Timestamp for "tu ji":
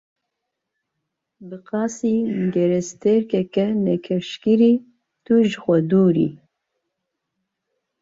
5.23-5.57